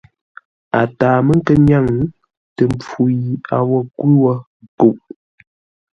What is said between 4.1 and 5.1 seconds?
wó kuʼ.